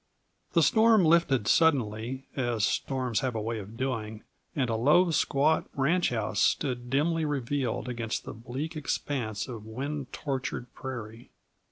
[0.53, 4.23] The storm lifted suddenly, as storms have a way of doing,
[4.55, 10.11] and a low, squat ranch house stood dimly revealed against the bleak expanse of wind
[10.11, 11.29] tortured prairie.